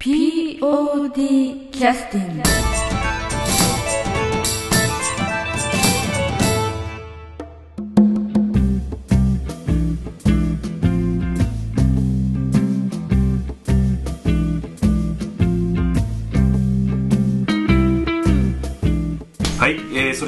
[0.00, 2.79] POD キャスティング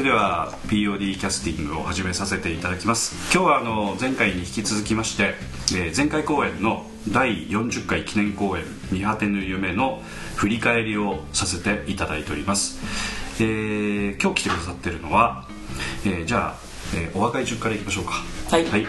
[0.02, 3.14] れでは POD キャスティングを始めさせていただきます。
[3.32, 5.34] 今日はあの前回に引き続きまして、
[5.74, 10.02] えー前回公演の第40回記念公演「見果てぬ夢」の
[10.34, 12.80] 振り返りをさせていただいております、
[13.38, 15.46] えー今日来てくださってるのは、
[16.04, 16.54] えーじゃあ、
[16.96, 18.24] えーお若い順からいきましょうか。
[18.50, 18.66] はい。
[18.66, 18.86] はい、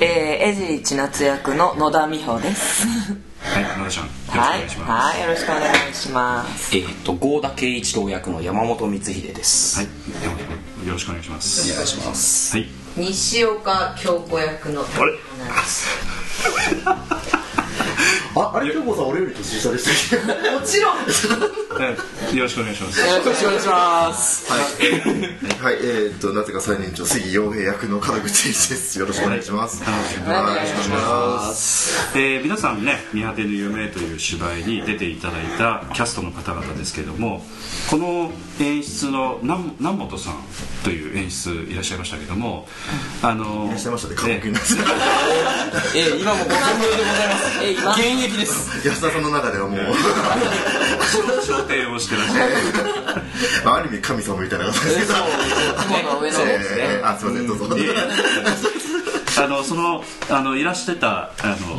[0.00, 2.86] えー、江尻千夏役の野田美穂です。
[3.40, 6.76] はい、野田ちゃんはい、はい、よろしくお願いします。
[6.76, 9.78] えーっと郷田圭一郎役の山本光秀です。
[9.78, 9.88] はい、
[10.24, 10.44] 山本
[10.80, 12.56] 君よろしくお願いしますお願いします。
[12.56, 12.66] はい
[12.96, 15.12] 西岡京子役のあれ？
[18.36, 20.50] あ、あれ、京子さん、俺より年下でしたっけ？
[20.50, 20.96] もちろん。
[21.80, 24.50] えーよろしくお願いしますよろしくお願いします。
[24.50, 24.60] はい、
[25.62, 28.98] はい、えーっと、なぜか最年長、杉陽平役の門口一です。
[28.98, 29.82] よろしくお願いします。
[29.84, 31.94] はいはい、よろしくお願いします。
[32.14, 37.44] えー皆さんね「見果てぬ夢」という芝居に出ていただいたキャストの方々ですけれども
[37.90, 40.34] この演出の南南本さん
[40.84, 42.68] という演出いらっしゃいましたけども
[43.22, 44.60] あのいらっしゃいましたね、過 え酷にな。
[45.96, 47.44] えー今もご存命でございます。
[47.62, 47.90] え今？
[47.92, 48.86] 現役です。
[48.86, 52.52] 安田さんの中ではもう、焦点をしてらっしゃる
[53.72, 55.14] ある意味神様みたいな方ですけど。
[55.86, 56.78] 雲の上のですね。
[56.78, 57.76] えーあ、すみません、どうぞ。
[59.36, 61.76] あのそのあのいらしてたあの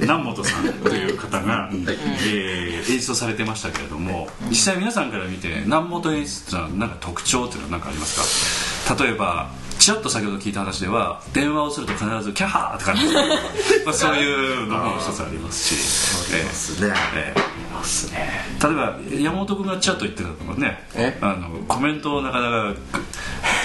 [0.00, 8.77] 南本さんという方が、えー演出をされてましたけれども実際皆さんから見て南本演出のは何か特徴っていうのは何かありますか？
[8.98, 13.04] 例えばちらっと先ほど聞いた話では電話をすると必ず「キャハー!」って感じ。
[13.86, 16.94] まあそういうのも一つありますし、えーですね。
[17.14, 18.66] ええ。
[18.66, 21.16] 例えば山本君がちらっと言ってたのはねえ？
[21.20, 22.74] あのコメントをなかなか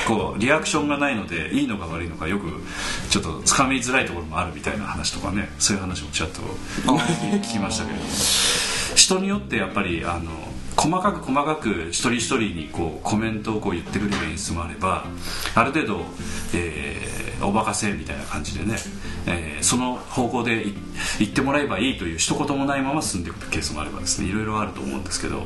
[0.07, 2.45] こうリアクションがないのでいいのか悪いのかよく
[3.09, 6.41] ちょっとつかみづらいところもあるみたいな話とかねそういう話もちらっと
[6.85, 8.09] 聞きましたけれども。
[8.95, 15.05] 人によってやっぱりあの細かく細かく一人一人にこうコメントをこう言ってくれる演出もあれば
[15.55, 16.01] ある程度、
[16.53, 17.13] えー
[17.45, 18.77] お任せみたいな感じでね、
[19.25, 20.73] えーその方向でい
[21.19, 25.43] 言ってもらえばいいという一言もないまま進んでいくケースもあればですねいろいろあると思うんですけど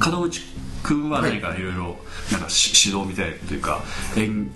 [0.00, 0.40] 門口
[0.84, 1.60] 君は何かい。
[1.62, 1.96] ろいろ
[2.30, 3.82] なんかし指導みたいというか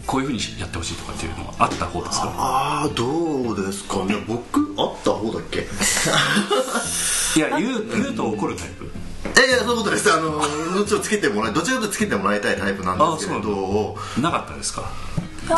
[0.06, 2.32] こういうふうにやってほしいとかっていうのはあった方ですか？
[2.36, 4.14] ああ、どうですかね。
[4.28, 5.66] 僕、あった方だっけ？
[7.36, 8.88] いや言う言うと怒るタイプ
[9.24, 10.12] いやいや、そういうことです。
[10.12, 10.42] あの、も
[10.86, 14.90] ちろんつけてもらい、どちらかとつけてもらいたいタイプなんですけれど、なかったですか？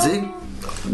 [0.03, 0.32] 全、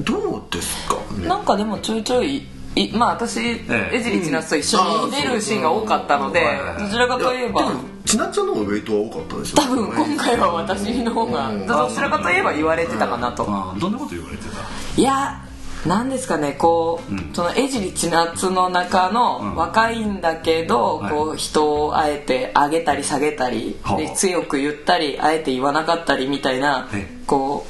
[0.05, 1.29] どうですかね？
[1.29, 2.47] なんかでもちょいちょい。
[2.79, 6.43] いまあ私、え江尻千夏と一緒に出るシーンが多かったので
[6.79, 7.69] どちらかといえば。
[7.69, 11.67] でも千奈ちゃんの方がウェイトは多かったですよ多分今回は私の方がうん。
[11.67, 13.47] どちらかといえば言われてたかなと。
[13.81, 15.01] どんなこと言われてた？
[15.01, 15.43] いや
[15.87, 17.31] なんですかねこう、うん。
[17.33, 19.15] その江尻千夏の中うん。
[19.15, 21.13] の若いんだけど、はい。
[21.13, 27.67] こう人をあえて上げたり下げたり、はあで強く言ったりあえて言わなかったりみたいなえこ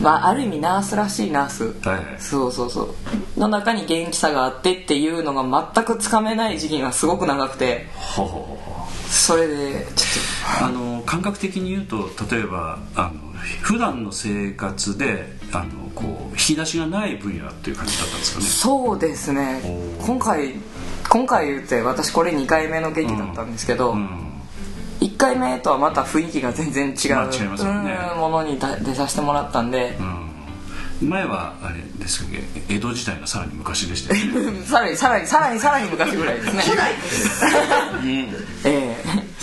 [0.00, 1.96] うまあある意味ナースらしいナース、はい。
[1.96, 3.40] はいそうそうそう。
[3.40, 7.86] の中に元気さがあってっていうのが全くつかめない時期がすごく長くて。
[9.08, 9.80] それでちょっ
[10.62, 18.44] うあの感覚的に言うと例えばあの普段の生活であのこう引き出しがない分野っていう感じだったんですかね。
[18.46, 19.60] とそうですね。
[20.00, 20.54] 今回
[21.08, 24.08] 今回言って私これ2回目の劇だったんですけど、うん。
[25.00, 27.98] 1回目とはまた雰囲気が全然違う、まあ違いますよね。
[28.14, 29.96] うんものにだ出させてもらったんで、
[31.00, 32.74] うん、前はあれですっけ？
[32.74, 34.60] 江戸時代のさらに昔でしたよね。
[34.66, 36.62] さらにさらにさらにさらに昔ぐらいですね。
[38.64, 38.95] ええ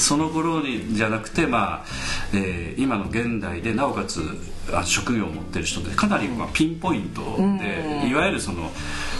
[0.03, 1.85] その頃にじゃなくて、まあ
[2.33, 4.19] えー今の現代でなおかつ
[4.71, 7.21] あ職業を持ってる人でかなりまあピンポイント
[7.59, 8.71] で、いわゆるその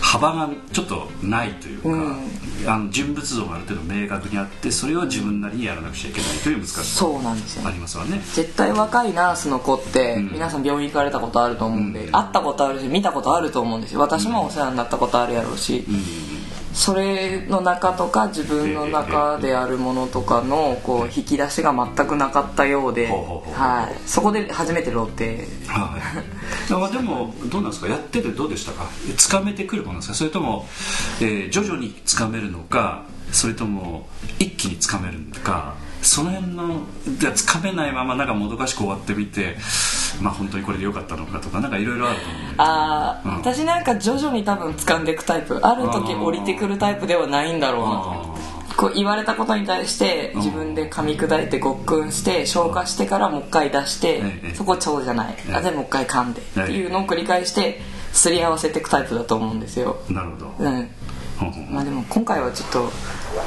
[0.02, 8.22] 幅がちょっとないというか、あの人物像がある程度明確にあってそれを自分なりにやらなくちゃいけないという難しさそうなんですよありますわね。
[8.34, 10.32] 絶対若いナースの子って、ん。
[10.32, 12.12] 皆さん病院行かれたことあると思うんで、うん。
[12.12, 14.00] 会ったことあるし見たことあると思うんですよ。
[14.00, 15.86] 私もお世話になったことあるやろうし、
[16.74, 25.48] それの中とか自分の中であるものとかのこう引き出しが全くなかったようで、はい、そこで初めてロッテ。
[25.68, 25.98] は
[26.70, 27.88] い、まあでもどうなんですか？
[27.88, 28.86] やっててどうでしたか？
[29.18, 30.14] つかめてくるものですか？
[30.16, 30.66] それとも、
[31.22, 34.08] えー徐々につかめるのかそれとも
[34.40, 35.76] 一気につかめるのか？
[36.04, 36.82] その辺の
[37.18, 39.56] じゃつかめないままなんかもどかしく終わってみて
[40.22, 43.36] まあ本当にこれでよかったのかとかなんかいろいろあると思うんでああ、うん。
[43.38, 55.36] 私なんか徐々に多分掴んでいくタイプある時降りてくるタイプではないんだろうなあとこう言われたことに対して自分で噛み砕いてごっくんして消化してからもう一回出してええそこ腸じゃない。
[55.54, 57.80] あでもう一回噛んでっていうのを繰り返して
[58.14, 60.02] すり合わせていくタイプだと思うんですよ。
[60.10, 60.90] なるほど、うん
[61.70, 62.92] まあでも今回はちょっと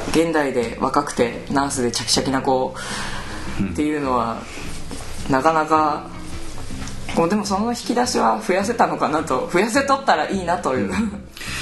[0.09, 2.75] 現代で若くてナースでチャキチャキな子
[3.71, 4.41] っていうのは
[5.29, 6.09] なかなか
[7.15, 10.91] こうでもその引き出しは増やせたのかなと増やせとったらいいなという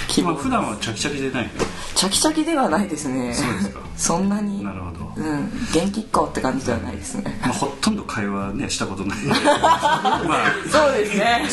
[0.07, 1.49] 気まあ分普段はチャキチャキでない
[1.95, 3.33] チャキチャキではないですね。
[3.33, 3.79] そうですか。
[3.95, 4.61] そんなに。
[4.63, 5.49] なるほど、うん。
[5.73, 7.39] 元気っ子って感じではないですね。
[7.41, 9.17] まあ、ほとんど会話ねしたことない。
[9.25, 11.47] まあそうですね。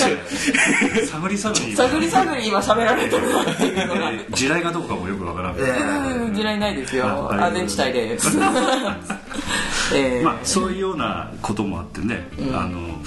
[1.09, 4.11] 探り探り探り探り今喋られてるなっていうのが。
[4.11, 7.07] えー地雷がどこかもよくわからん、うん地雷ないですよ。
[7.31, 8.37] あ安全地帯です。
[9.95, 10.25] えー。
[10.25, 13.01] まあそういうようなこともあってね、あの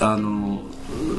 [0.00, 0.62] あの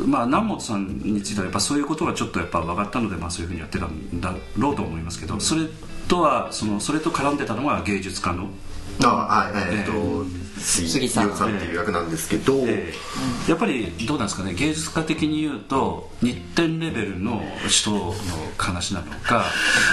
[0.06, 5.68] まあ南本さんについてはやっぱそういうことがちょっとやっぱ分かったので、まあ、そういうふうにやってたんだろうと思いますけどそれ
[6.08, 8.50] とはそのそれと絡んでたのが芸術家の
[9.04, 10.26] あはいえーっと
[10.60, 11.34] 杉杉さん。
[11.38, 13.50] さんっていう役なんですけど、えー。
[13.50, 18.14] やっぱりどうなんですかね芸術家的に言うと日展レベルの人の
[18.58, 19.46] 話なのか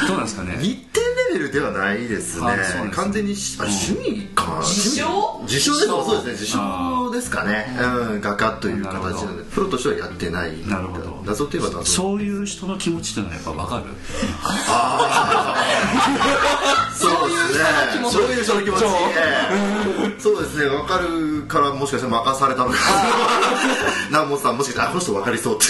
[0.08, 0.58] どうなんですかね？
[0.60, 2.46] 日展レベルではないですね。
[2.48, 2.56] ね。
[2.92, 4.58] 完全にしあ趣味かな。
[4.60, 5.40] 自称？
[5.44, 5.86] 自称です。
[5.86, 6.32] そうですね。
[6.32, 7.78] 自称ですかね。
[7.80, 10.52] うん画家という形なのでプロとしてはやってない。
[10.66, 11.22] なるほど。
[11.24, 11.84] 謎といえば謎。
[11.84, 13.84] そういう人の気持ちっていうのはやっぱ分かる？
[16.94, 17.64] そうですね。
[18.10, 18.84] そういう人の気持ち。
[18.84, 18.86] え
[20.08, 20.64] えそうですね。
[20.68, 22.76] 分かるからもしかして任されたのか。
[24.10, 25.66] 南本さんもしかしてあこの人分かりそうって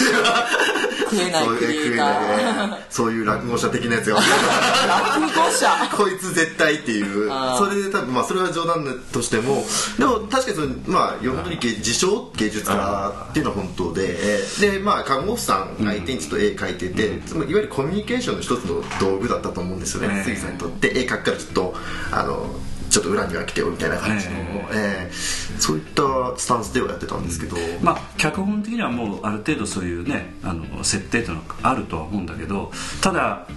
[1.09, 4.17] 食えないそういうクリエイターそういう落語者的なやつが。
[4.17, 5.67] 落語者。
[5.95, 7.29] こいつ絶対っていう。
[7.57, 9.63] それで多分まあそれは冗談としても
[9.97, 14.15] でも確かにそのまあ本当に芸自称芸術家っていうのは本当で
[14.59, 20.87] でまあ看護婦さん相手にちょっと絵描いてて、つまりいわゆるコミュニケーションの一つの道具だったと思うんですよね、ええ杉さんにとって。
[20.87, 21.75] 絵描くからちょっと
[22.11, 22.47] あの
[22.89, 24.39] ちょっと裏には来てよみたいな感じの、え
[24.71, 25.09] え。
[25.09, 25.11] え
[25.59, 26.03] そういった
[26.37, 33.47] スタンスではやってたんですけど、まあ脚本的にはもうある程度そういうねあの設定というのがあるとは思うんだけどただ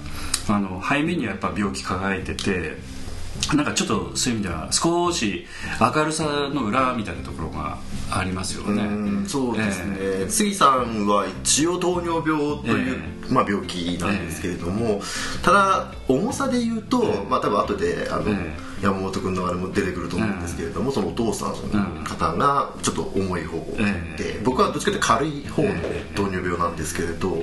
[0.48, 2.78] あの背面にはやっぱ病気抱えてて
[3.54, 5.46] なんかちょっとそういう意味では少し
[5.80, 7.78] 明るさの裏みたいなところが
[8.10, 8.82] ありますよね。
[8.82, 15.00] うんそうですね、杉さんは一応糖尿病という、えまあ、病気なんですけれども、
[15.42, 25.68] ただ重さで言うと、まあ多分後であの、え山本君のあれも出てくると思うんですけれども、そのお父さんの方がちょっと重い方で、え僕はどっちかというと軽い方の
[26.14, 27.36] 糖尿病なんですけれど、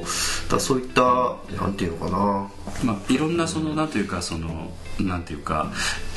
[0.50, 2.52] ただそういったなんていうのかな。
[2.84, 5.72] まあ、いろんなそのなんていうかそのなんていうか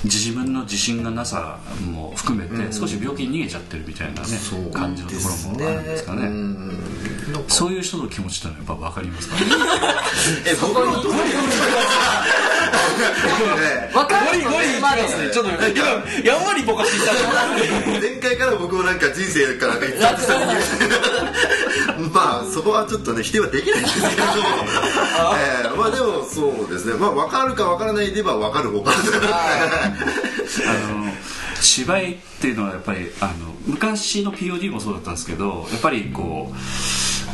[0.04, 6.22] 自分の自信がなさも含めて少し病気に逃げちゃってるみたいなね、そう感じのところもあるんですかね。
[6.26, 6.68] うん。
[7.32, 7.50] なんか。
[7.50, 9.36] そういう人の気持ちってのはやっぱ分かりますか、
[10.46, 11.20] え僕はどういう
[13.02, 15.02] えわかるゴリゴリまで
[15.32, 15.58] ちょっと今
[16.24, 24.10] やんわりぼかしていた前回から僕もなんか人生からなんか一発した人間まあそこはちょっとね否定はできないんですけど、
[25.64, 26.94] えーまあでもそうですね。
[26.94, 28.82] まあ分かるか分からないで言えば分かる方。
[28.82, 28.94] かあ
[30.92, 31.10] の
[31.60, 33.32] 芝居っていうのはやっぱりあの
[33.66, 36.54] 昔の POD もそうだったんですけどやっぱりこう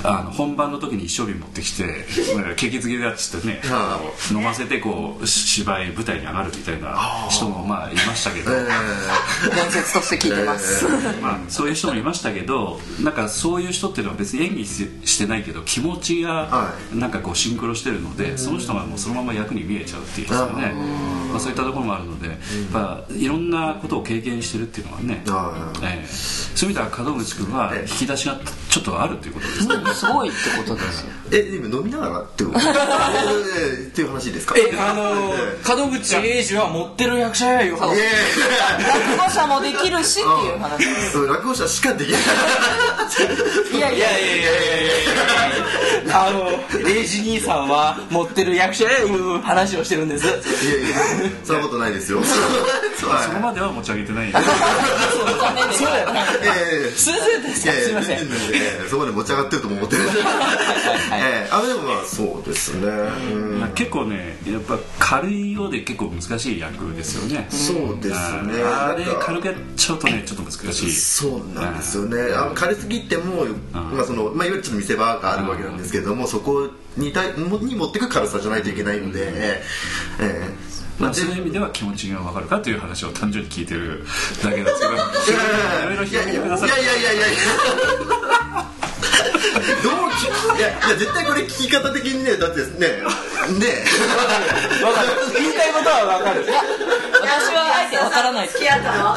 [0.03, 2.05] あの本番の時に一生瓶持ってきて
[2.57, 4.01] 景気づけだっつってねは
[4.31, 6.97] 飲ませてこう芝居舞台に上がるみたいな
[7.31, 8.67] 人もまあいましたけど、え
[9.55, 10.85] 伝説として聞いてます、
[11.21, 20.75] まあ、そういう人もいましたけどなんかそういう人っていうのは別に演技ししてないけど気持ちがはなんかこうシンクロしてるので、その人がもうそのまま役に見えちゃうっていうんですかね、
[21.31, 22.37] まあ、そういったところもあるので、やっ
[22.73, 29.77] ぱいろんなことを経験してるっていうのはね、はええそういう意味では門口君は引き出しがちょっとあるということですね。
[29.95, 31.07] すごいってことですよ。
[31.33, 32.59] え今飲みながらってこと？
[32.63, 34.55] えーっていう話ですか？
[34.57, 41.17] えあのー門口英二は持ってる役者やい落語者もできるしっていう話です。
[41.19, 42.21] やいや落語者しかできない。
[43.77, 44.43] いやいやいやいやいや。
[44.43, 44.53] いや
[44.83, 44.87] い
[46.09, 46.49] やあの
[46.89, 50.25] 英二兄さんは持ってる役者やいう話をしてるんです。
[50.27, 50.41] いやいや
[51.45, 52.23] そんなことないですよ。
[52.25, 52.35] そ
[53.31, 54.43] こまでは持ち上げてないそう
[55.97, 58.19] やなええすいませんですいません。
[58.19, 59.97] 全然ねそこまで持ち上がってるとも思って。
[59.97, 60.07] ない
[61.23, 61.49] ええ。
[61.51, 62.89] あでもまあそうですね。
[63.33, 63.61] うん。
[63.61, 67.47] まあ結構ねやっぱ軽いようで結構難しい役ですよね。
[67.51, 68.63] そうですね。
[68.63, 70.93] あれ軽くやっちゃうとねちょっと難しい。
[70.93, 79.63] そうなんですよね、あの軽すぎても、まあそのまあ、いわゆるちょっと見せ場があるわけなんですけれども、そこに対もに持ってく軽さじゃないといけないので、え
[80.21, 80.77] え。
[80.99, 84.05] まあ、そういう意味では気持ちが分かるかという話を単純に聞いてる
[84.43, 84.95] だけなんですけど。
[84.95, 85.05] いや
[85.95, 88.67] いやいやいやいや
[89.57, 90.59] いや聞く？
[90.59, 93.85] いやいや絶対これ聞き方的にねだってねね
[94.85, 95.09] わかる。
[95.39, 96.45] 言いたいことはわかる。
[96.47, 99.15] 私はあえてわからないです付き合ったの。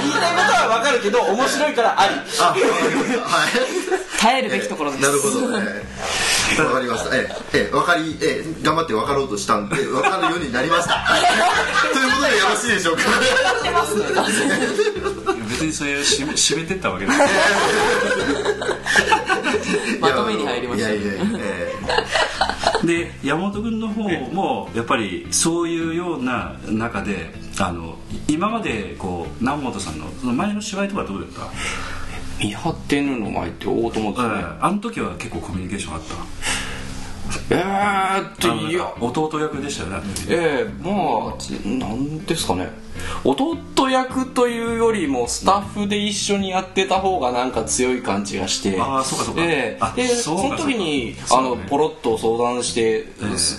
[0.00, 2.14] 言いたいことはわかるけど面白いからあり。
[2.40, 2.60] あはい。
[4.20, 5.02] 耐えるべきところです。
[5.02, 5.84] なるほど、え え
[6.64, 7.16] わかりました。
[7.16, 11.04] ええええわかり、ええ頑張って分かろうとしたんで、分かるようになりました。
[11.92, 13.02] ということでよろしいでしょうか。
[15.48, 17.18] 別にそれ締め締めてったわけです
[20.00, 21.72] まとめに入りましたいやいやいや、え
[22.86, 27.96] で山本君の方もやっぱりそういうような中であの
[28.28, 31.50] 今までこう南本さんのその前の芝居とかどうだった
[32.40, 34.10] 見張ってぬの前って大友ですね。
[34.60, 36.14] あの時は結構コミュニケーションあった。
[37.50, 38.92] えーっといや。
[39.00, 42.70] 弟役でしたよねええまあなんですかね。
[43.24, 48.80] 弟役というよりもスタッフで一緒にやってた方がなんか強い感じがして。
[48.80, 49.42] あーそうかそうか。
[49.42, 49.78] ええ。
[49.80, 53.06] あでその時にあのポロッと相談して、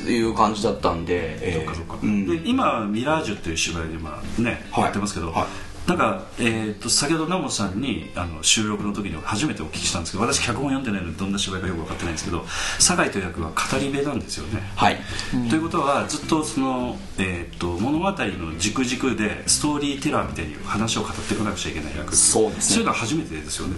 [0.09, 1.65] いう感じだったんで、ええ。
[1.65, 1.97] そうかそうか。
[2.01, 2.25] うん。
[2.25, 4.83] で今「ミラージュ」っていう芝居で今ね、はい。
[4.85, 5.45] やってますけど、はい
[5.87, 12.43] なんか、えー、と先ほど南本さんにあの収録の時に初めてお聞きしたんですけど私脚本読んでないのでどんな芝居かよく分かってないんですけど
[12.77, 14.97] 酒井という役は語り部なんですよね、はい。
[15.49, 22.75] ということはずっとその、えー、と物語の軸々でストーリーテラーみたいに話を語っていかなくちゃいけない役そうですね。
[22.75, 23.75] そういうのは初めてですよね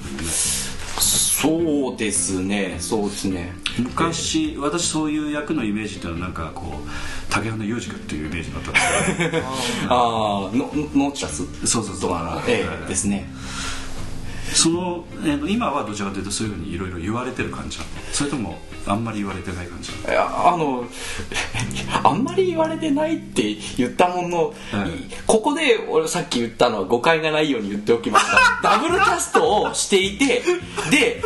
[1.02, 2.76] そうですね。
[2.80, 3.54] そうですね。
[3.78, 6.90] 昔私そういう役のイメージっていうのはなんかこう
[7.30, 9.48] 竹花裕二君っていうイメージだったんですけど
[9.90, 12.10] ああノノーチラスそうそうそう。
[12.10, 12.44] とかな。
[12.48, 13.32] ええですね
[14.54, 17.90] その、えー今はどちらかというとそういうふうにいろいろ言われてる感じなの？
[18.12, 20.14] それともあんまり言われてない感じなの？
[20.14, 20.86] いやあの
[22.04, 24.38] あんまり言われてないって言ったものの、
[24.72, 24.90] はい。
[24.90, 28.26] いここで俺さっき言ったのは誤解がないように言っておきます。
[28.32, 30.42] がダブルキャストをしていて
[30.92, 31.22] で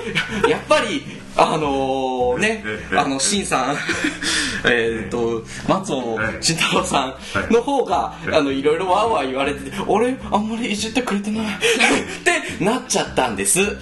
[0.49, 1.03] やっぱり
[1.35, 2.63] あのね
[2.95, 3.75] あのシンさん。
[4.65, 7.17] えっと松尾慎太郎さ
[7.49, 11.45] んの方があのいろいろわーわー言われてて俺あんまりいじってくれてない。
[11.53, 13.59] ってなっちゃったんです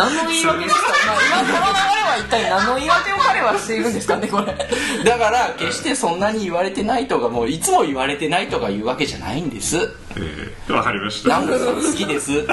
[0.00, 4.46] 何の言い訳ですか今今この流れは一体何の言い訳を彼はしているんですかねこれ。
[5.04, 9.76] だから決してそんなに言われてないとかもういつも言われてないとか言うわけじゃないんです。
[10.16, 12.46] えーわかりましナムさん好きです。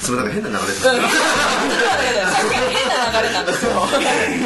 [0.00, 1.00] それなんか変な流れですね。
[2.70, 3.70] 変な流れなんですよ。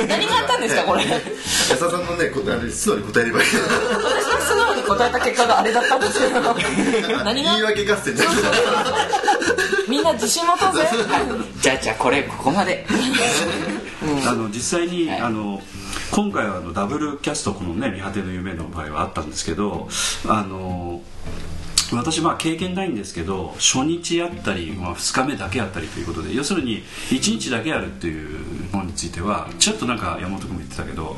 [0.09, 1.05] 何があったんですかこれ。
[1.05, 3.47] 安田さんのね、こあれ素直に答えればいい。
[3.47, 6.41] 私が素直に答えた結果があれだったんですけど
[7.25, 7.51] 何が？
[7.53, 8.35] 言い訳合戦じゃない
[9.89, 10.87] みんな自信持とうぜ。
[11.61, 12.87] じゃあじゃあこれここまで。
[14.27, 15.21] あの実際に、はい。
[15.21, 15.63] あの
[16.11, 19.89] 今回はあのダブルキャストこのね「見果ての夢」の場合はあったんですけど
[20.29, 21.03] あの
[21.93, 28.39] 私まあ経験ないんですけど初日やったり、まあ、2日目だけやったりということで要するに1日だけやるっていう
[28.73, 31.17] ものについてはちょっとなんか山本君も言ってたけど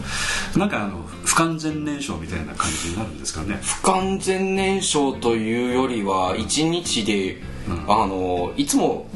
[0.56, 3.58] なんかあの不完全燃焼みたいな感じになるんですかね。
[3.62, 7.42] 不完全燃焼というよりは1日で、
[7.88, 9.06] あのいつも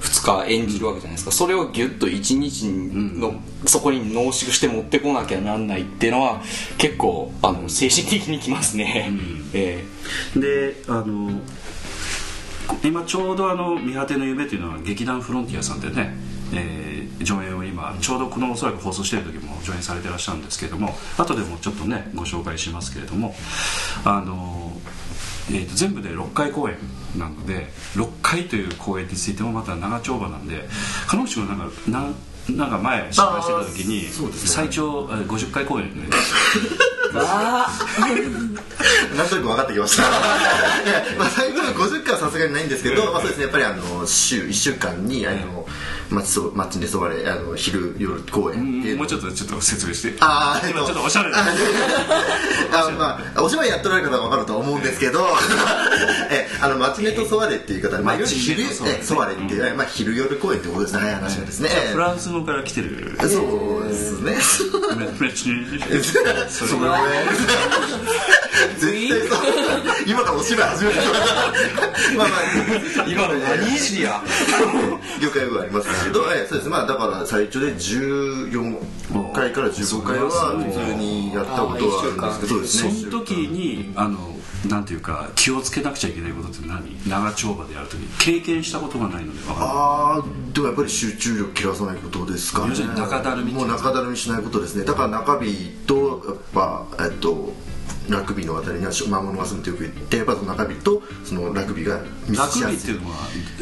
[0.00, 1.32] 2日演じるわけじゃないですか。
[1.32, 2.66] それをギュッと1日
[3.18, 3.34] の、
[3.66, 6.42] そこに濃縮して持ってこなきゃなんないっていうのは
[6.78, 9.10] 結構あの精神的にきますね、
[9.52, 9.84] え
[10.34, 11.30] であの
[12.84, 16.14] 今ちょうどあの「見果ての夢」というのは劇団フロンティアさんでね、
[16.52, 16.90] えー
[17.22, 23.34] 上演を今ちょうどこのおそらく放送している時も上演されてらっしゃるんですけれども後でもちょっとねご紹介しますけれども
[24.04, 24.72] あの、
[25.50, 26.76] えーと全部で6回公演
[27.16, 30.68] なので6回という公演についてもまた長丁場なんで
[31.08, 32.14] 彼女がなんかなん
[32.56, 34.02] なんか前芝居してた時に
[34.48, 36.08] 最長えー50回公演ね
[37.14, 37.66] な
[39.24, 40.02] んとなく分かってきました。
[41.18, 45.66] まあ、最初の50回はさすがにないんですけど、まあ、そうですね、やっぱりあの、週、1週間に、あの、
[46.10, 50.14] 街そ、街にそばれ、あの、昼、夜公演ってもうちょっとちょっと説明して。
[50.20, 51.38] あーえっと今ちょっとおしゃれな。
[52.72, 55.26] あまあ、お芝居やっておられる方は分かると思うんですけど、
[56.30, 61.70] え、あの、マチネとソワレっていう方で、まあ、昼、マチネとソワレえソワレっていう、えまあ、昼夜公演ってことですね、話はですね。
[61.92, 63.16] フランス語から来てる。
[63.20, 64.36] そうですね。
[65.16, 65.50] フレンチ
[66.50, 66.99] それは
[68.78, 69.38] 絶対そう。
[70.06, 70.96] 今からお芝居始める
[72.16, 72.38] まあまあ、
[73.06, 74.22] え今の何いじりや
[75.22, 76.04] 業界部あります。
[76.04, 76.70] けど、えそうです。
[76.70, 82.48] まあだから最長で14回から15回は普通にやったことはあるんですけど。
[82.48, 84.18] そうですそねの時にあの
[84.68, 86.96] なんていうか気をつけなくちゃいけないことって何？
[87.08, 92.68] 長丁場でやるとき経験したことがないので分かああでもやっぱり集中力切らさないことですかね。
[92.68, 94.84] 要するに中だるみもう中だるみしないことですね。
[94.84, 97.54] だから中日とやっぱえっと
[98.10, 103.16] ラグビーのあたりには魔物が住むとよく言ってやっぱその中日とそのラグビーが密ラグビーっていうのは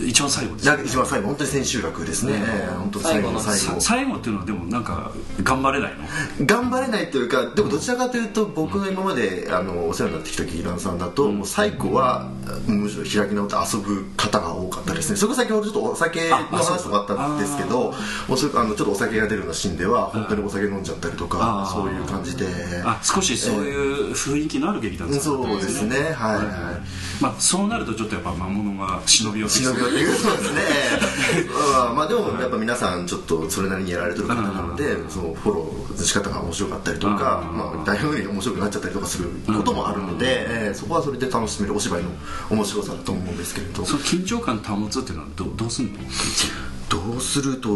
[0.06, 4.16] 一番最後ですラグ一番最後本当に千秋楽ですね、えー本当最後の最さ後最後。
[4.18, 5.12] っていうのはでもなんか
[5.42, 5.92] 頑張れない
[6.38, 6.46] の？
[6.46, 12.28] 頑張れないというかでもどちらかというと僕が今まであのお世話になってきた劇団さんだと、もう最後は
[12.66, 17.94] むしろ開き直って遊ぶ方が多かったですねそれこそ先ほどちょっとお酒の話とかあったんですけど
[18.28, 22.46] もうそれあのちょっとお酒が出るようなシーンでは本当にお酒飲んじゃったりとかそういう感じで。
[22.84, 25.96] あ少しそういう雰囲気のある劇団さんそうですね。
[25.96, 27.22] はいはい。
[27.22, 30.14] まあそうなるとちょっとやっぱ魔物が忍び寄って忍び寄っていう。
[30.14, 30.60] そうですね。
[31.90, 37.58] うんまあでもやっぱ皆さんちょっとそれなりにやられてる方なのでそのフォローの仕方が面白かったりとかうん。
[37.58, 42.10] まあ大変に面白くなっちゃったりとかすることもあるのでえーそこはそれで楽しめるお芝居の
[42.50, 43.84] 面白さだと思うんですけれど。
[43.84, 45.98] その緊張感保つっていうのはどどうすんの？
[46.88, 47.68] どうすると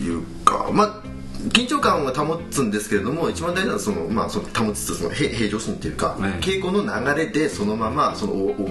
[0.00, 1.09] いうかまあ
[1.48, 8.70] 緊張感は保つんですけれども一番大事なのはその、まあ、その保つとその平平常心っていうか、ええ稽古の流れでそのままそのおお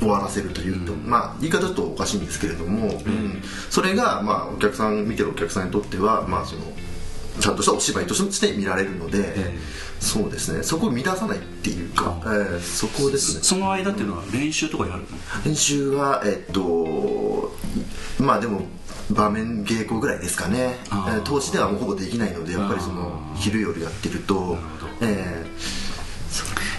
[0.00, 3.42] 終わらせるというと、まあ言い方ちょっとおかしいんですけれども、うん。
[3.68, 6.62] それが、まあ、お客さん見てるお客さんにとっては、まあ、その
[7.40, 9.58] ちゃんとしたお芝居として見られるので、え
[9.98, 10.62] そうですね。
[10.62, 13.42] そこを乱さないっていうか、えーそこですね。
[13.42, 15.06] その間っていうのは練習とかやるの？
[15.44, 17.52] 練習はえっと
[18.20, 18.62] まあでも
[19.10, 20.76] 場面稽古ぐらいですかね。
[21.24, 24.34] 投資ではもうほぼできないのでやっぱりその昼夜やってると。
[24.34, 24.92] なるほど。
[25.02, 25.46] え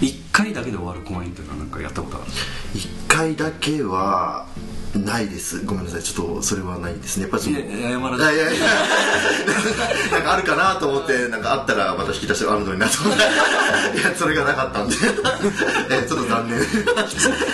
[0.02, 2.26] 一回だけで終わる公演っていうのはなんかやったことある
[2.74, 4.48] 1回だけは
[4.96, 5.66] ないです。
[5.66, 6.04] ごめんなさい。
[6.04, 7.24] ちょっとそれはないですね。
[7.24, 8.66] やっぱりそのいや謝らいないやいやいや。
[10.12, 14.00] なんかあるかなと思ってなんかあったらまた引き出しがあるのになと思って。
[14.00, 14.96] いやそれがなかったんで。
[15.90, 16.62] えーちょっと残念。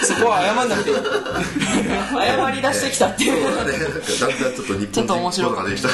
[0.04, 0.96] そこは謝んなくていい。
[0.96, 3.44] 謝り出してきたっていう。
[3.44, 3.72] そうね。
[3.72, 5.90] なんかだんだんちょっと日ちょっと本人面白かったができた。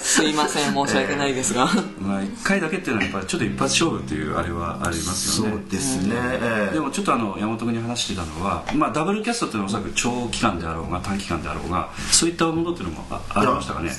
[0.00, 0.72] すいません。
[0.72, 1.68] 申し訳ないですが。
[2.00, 6.72] まあ一回だけっていうのはやっぱりちょっと一発勝負っていうあれはありますそうよねですね、えー。
[6.72, 13.90] でもちょっとあの山本君に話してたのは、まあ、ダブルキャストっていうのはおそらく長期間であろうが短期間であろうがそういったものっていうのもあありましたかね？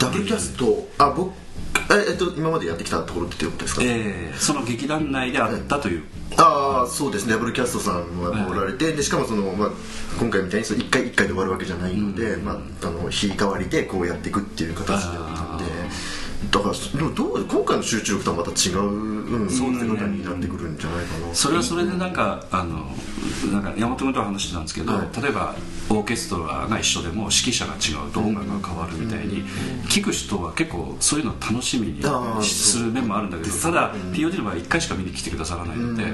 [0.00, 1.32] ダブルキャストあ僕
[1.90, 6.04] ええっと今までやってきたところっていうことですか、ええその劇団内であったという、
[6.36, 7.32] ああそうですね。
[7.32, 9.70] ダブルキャストさんはおられて、でしかもその、まあ、
[10.18, 15.18] 今回みたいにその1回1回で終わるわけじゃないので、まあ、あの日替わりでこうやっていくっていう形で
[16.50, 21.34] だからどう今回の集中力とはまた違う、うん、そういうことになってくるんじゃないかな。
[21.34, 22.86] それはそれでなんかあの
[23.52, 25.22] なんか山本君とは話してたんですけど、はい。
[25.22, 25.54] 例えば
[25.88, 29.44] オーケストラが一緒でも指揮者が違うと音楽が変わるみたいに、
[29.88, 32.02] 聞く人は結構そういうのを楽しみに
[32.42, 36.04] する面もあるんだけどただ POD の場合1回しか見に来てくださらないので、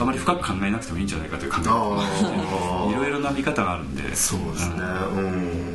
[0.00, 4.14] あまり深く考えなくてもいいんじゃないかという考えあ いろいろな見方があるんで。
[4.14, 4.76] そうですね。
[5.16, 5.65] うん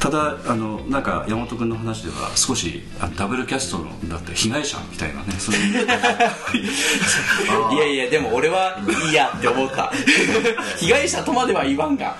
[0.00, 2.82] ただあのなんか山本君の話では少し
[3.16, 5.86] ダブルキャストのだって被害者みたいなねそういう。
[7.74, 9.92] いやいやでも俺はいいやって思った
[10.78, 12.16] 被害者とまでは言わんが。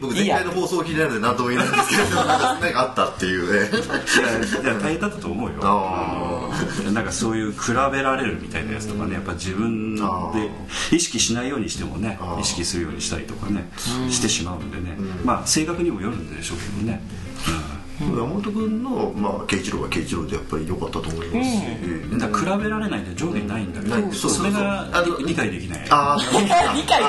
[0.00, 3.70] 僕前回の放送を聞いてないので何とも言えないんですけどなんかあったっていうね。
[4.62, 5.56] いや大変だったと思うよ。
[5.62, 6.35] あ
[6.92, 10.02] なんかそういう比べられるみたいなやつとかねやっぱ自分で
[10.90, 13.68] 意識しないようにしてもね意識するようにしたりとかね
[14.10, 14.96] してしまうんでね。
[15.24, 17.00] まあ性格にもよるんでしょうけどね。
[17.98, 21.56] 山本君の、まあ、慶一郎は慶一郎でやっぱり良かったと思いますし、
[22.10, 22.18] うん。
[22.18, 24.86] だから比べられないんで上下ないんだけどそうそれが
[25.18, 25.86] 理理解できない。
[25.88, 27.02] ああ 理解できない。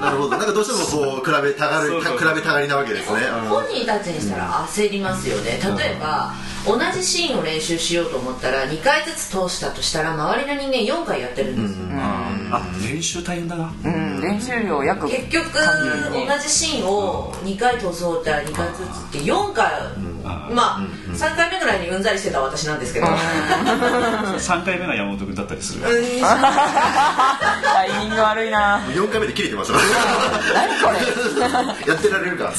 [0.00, 0.30] なるほど。
[0.30, 3.20] なんかどうしてもこう比べたがる比べたがりなわけですね。
[3.42, 3.48] うん。
[3.48, 5.60] 本人たちにしたら焦りますよね。
[5.76, 6.32] 例えば
[6.66, 13.72] 同じシーンを練習しようと思ったら2回ずつ通したとしたら周りの人間4回やってるんですよ、あ練習大変だな。
[13.84, 14.20] うん。
[14.22, 19.72] 練習量約結局同じシーンを2回通そうったら2回ずつって4回
[20.54, 20.80] まあ
[21.14, 23.06] 3回目ぐらいにうんざりしてた私なんですけど。
[23.06, 25.82] 3回目が山本君だったりする。
[25.82, 25.88] タ
[27.86, 28.80] イミング悪いな。
[28.88, 29.86] 4回目で切れてましたから
[30.68, 31.92] 何これ。
[31.92, 32.52] やってられるか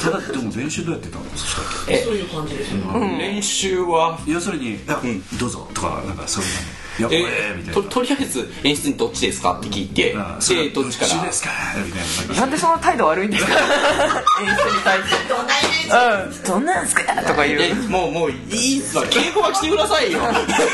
[0.00, 2.78] ただでも練習どうやってたのそういう感じですよ。
[3.00, 4.18] ね練習は？
[4.26, 5.00] 要するに「いや
[5.38, 6.56] どうぞ」とかなんかそういうの
[6.98, 7.20] 「いやこれ」
[7.56, 7.74] みたいな。
[7.74, 9.58] ととりあえず演出にどっちですか？
[9.58, 10.14] って聞いて。
[10.16, 11.22] あそれでどっちから？
[11.24, 11.50] ですか？
[11.84, 13.52] みたいななんでその態度悪いんですか？
[13.52, 15.28] 演出に対して。
[15.28, 16.44] どんなイメージうん。
[16.44, 17.02] どんなんすか？
[17.22, 20.20] とか言えうもうもういいっすわ稽古は来てくださいよ。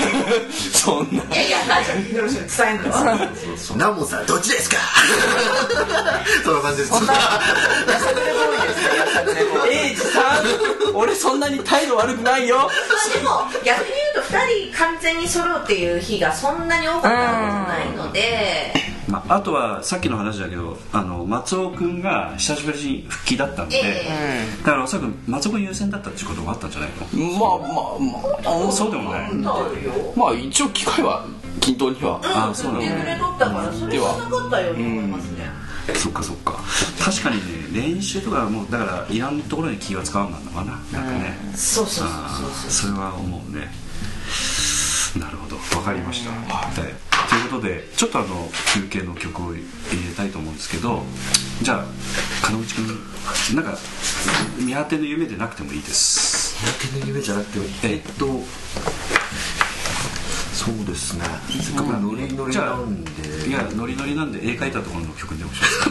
[0.73, 1.23] そんな。
[1.35, 3.29] いやいやラジオ聞いてる人に伝えるのは
[3.77, 4.77] ナモさんどっちですか？
[6.45, 6.91] そんな感じです。
[6.91, 9.35] そんなやさぐれボーイですよやさぐ
[10.99, 12.57] 俺そんなに態度悪くないよ。
[12.57, 12.69] まあ
[13.15, 18.75] でも逆に言うと2人完全に揃うっていう日がそんなに多かったわけじゃないので。
[19.09, 27.39] まあ、あとはさっきの話だけどあの松尾君が久しぶりに復帰だったんで、えだからおそらく松尾君優先だったっていうこともあったんじゃないの？
[27.39, 28.73] まあまあまあ。
[28.73, 29.33] そうでもない。
[30.15, 31.25] まあ一応機会は
[31.61, 32.21] 均等には。
[32.23, 32.87] あそうなんだ。
[32.87, 35.17] 手取ったからそれはなか
[35.95, 36.61] そっかそっか。
[37.03, 40.73] 確かにね練習とかはもうだからいらんところに気が使わんなんのかな。
[40.73, 43.71] なんかね、そうそうそうあーそうそれは思うね。
[45.19, 45.57] なるほど。
[45.57, 51.03] 分かりました、はい、ということでちょっとあの休憩の曲を入れたいと思うんですけど
[51.63, 52.87] じゃあ門口君
[53.57, 53.79] なんか
[54.59, 56.57] 見当ての夢でなくてもいいです。
[56.93, 58.27] 手の夢じゃなくてもえっと
[60.59, 61.23] そうですね。
[61.63, 63.49] せっかくノリノリなんで。
[63.49, 65.85] いやノリノリなんで絵描いたところの曲にでもしますか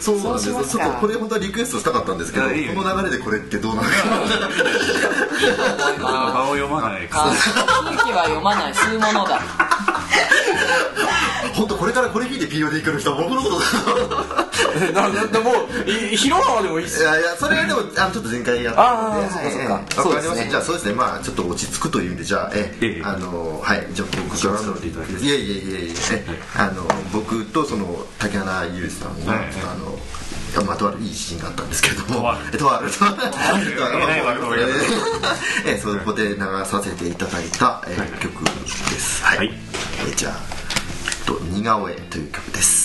[0.00, 2.50] そうそうなんですこれ本当はリクエストしたかったんですけどこ
[2.82, 3.92] の流れでこれってどうなるか。
[6.00, 7.06] 場を読まない。
[7.10, 7.24] 空
[8.04, 8.72] 気は読まない。
[8.72, 9.38] 吸うものだ
[11.82, 15.50] これからこれ聞いて POD 来る人は僕のことだ なんでも
[16.14, 19.26] 広川でもいいっいすやいやそれはでもあのちょっと前回やったので。
[19.26, 19.72] あーそっかそっか。
[19.72, 20.50] はいわかりました。
[20.50, 20.92] じゃあそうですね。
[20.94, 22.86] まあちょっと落ち着くという意味でじゃあええ。
[23.00, 23.84] えあのはい。
[23.92, 24.54] じゃあ僕から。
[24.54, 26.24] いただいやいやいやいやえ
[26.56, 29.42] あの僕とその竹花ゆうさんがはい
[30.56, 32.20] あのまあとあるいいシーンがあったんですけども。
[32.20, 32.88] とあ とある。
[35.82, 38.50] そこで流させていただいたえ曲で
[39.00, 39.24] す。
[39.24, 39.38] はい。
[39.38, 39.52] はい。
[40.08, 40.61] えじゃあ
[41.22, 42.81] えっと似顔絵という曲です。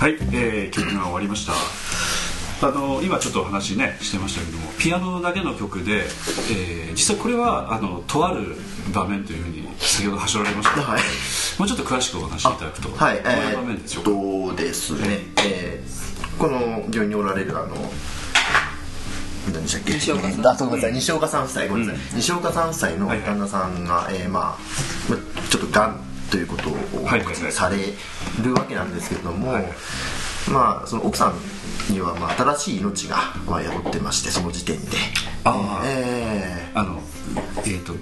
[0.00, 1.52] はい、えー、曲が終わりました。
[2.66, 6.04] あの今ちょっとお話ねしてましたけどもピアノだけの曲で、
[6.50, 8.56] えー実際これはあのとある
[8.94, 10.74] 場面というふうに先ほど走られました。
[10.74, 11.00] けど、はい。
[11.58, 17.76] もうちょっと詳しくお話しいただくとはい、どういうえ場面でしょうか、ー、っとですね、えーこの病院におられるあの
[19.52, 19.92] 何でしたっけ？
[19.92, 20.46] 西岡さん。
[20.46, 20.92] あごめんなさい。
[20.94, 24.58] 西岡さん夫妻ごめんなさい、西岡さん夫妻の旦那さんが、えーまあ
[25.10, 25.18] まあ
[25.50, 26.72] ちょっとがんということを
[27.04, 27.52] はいはいはい。
[27.52, 27.76] され
[28.42, 29.64] るわけなんですけれども、はい。
[30.50, 31.32] まあその奥さ
[31.90, 33.16] んにはまあ新しい命が
[33.46, 34.96] まあ宿ってましてその時点で。
[35.44, 37.00] あーえーあの
[37.66, 37.92] えっ、と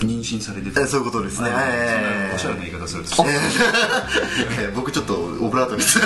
[0.00, 1.50] 妊娠されてえーそういうことですね。
[1.52, 3.24] えーおしゃれな言い方すると。
[3.26, 5.98] えー 僕ちょっとオブラートです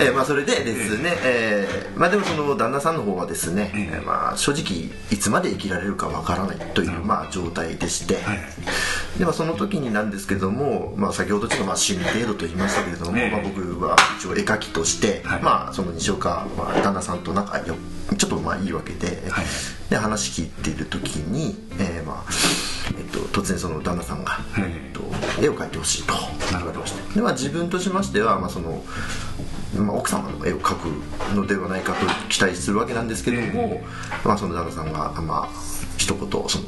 [0.00, 3.88] えーまあそれでですね、えーまあでもその旦那さんの方はですね、ええ。
[3.96, 8.38] えーまあ正直いつまで生きられるかわからないという、まあ状態でして、はい。
[9.18, 13.30] でまあその時になんですけども、まあ、先ほどちょっとまあ趣味程度と言いましたけれども、ええ。
[13.30, 15.42] まあ、僕は一応絵描きとして、はい。
[15.42, 17.74] まあその西岡、まあ、旦那さんと仲良
[18.16, 19.44] ちょっとまあいいわけで,、はい。
[19.90, 22.32] で話聞いている時に、えーまあ
[22.88, 24.90] えっと、突然その旦那さんが、ええ。
[24.90, 25.02] っと、
[25.42, 26.14] 絵を描いてほしいと。
[26.50, 28.84] 言われましてで、まあ、自分としましては、まあその
[29.76, 33.84] まあ、奥様の絵を描くのではないかと期待するわけなんですけれども、え
[34.24, 35.48] まあ、その旦那さんが、まあ、
[35.96, 36.64] 一言その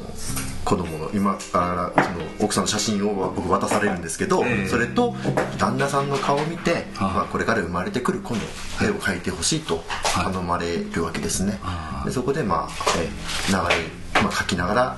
[0.65, 4.67] 子供の今あその奥さんの写真を僕渡されるんですけど、ええ。
[4.67, 5.15] それと
[5.57, 8.41] 旦那さんの顔を見て、まあ、これから生まれてくる子の
[8.83, 10.25] 絵を描いてほしいとはい。
[10.25, 11.59] 頼まれるわけですね、
[12.03, 14.97] でそこで、まあえー流れ、まあ、描きながら